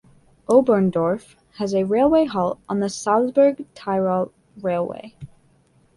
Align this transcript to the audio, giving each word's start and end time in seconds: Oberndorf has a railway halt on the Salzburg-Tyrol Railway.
Oberndorf 0.49 1.35
has 1.59 1.75
a 1.75 1.83
railway 1.85 2.25
halt 2.25 2.59
on 2.67 2.79
the 2.79 2.89
Salzburg-Tyrol 2.89 4.31
Railway. 4.59 5.13